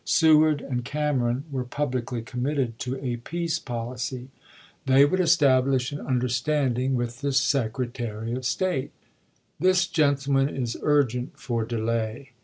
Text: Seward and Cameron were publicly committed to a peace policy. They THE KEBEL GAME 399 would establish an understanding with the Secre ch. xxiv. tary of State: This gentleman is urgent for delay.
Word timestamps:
Seward 0.03 0.61
and 0.61 0.83
Cameron 0.83 1.43
were 1.51 1.63
publicly 1.63 2.23
committed 2.23 2.79
to 2.79 2.95
a 3.05 3.17
peace 3.17 3.59
policy. 3.59 4.29
They 4.87 5.03
THE 5.03 5.05
KEBEL 5.05 5.09
GAME 5.09 5.09
399 5.09 5.11
would 5.11 5.19
establish 5.67 5.91
an 5.91 6.01
understanding 6.01 6.95
with 6.95 7.21
the 7.21 7.27
Secre 7.27 7.85
ch. 7.93 7.93
xxiv. 7.93 7.93
tary 7.93 8.31
of 8.33 8.43
State: 8.43 8.91
This 9.59 9.85
gentleman 9.85 10.49
is 10.49 10.75
urgent 10.81 11.37
for 11.39 11.63
delay. 11.65 12.31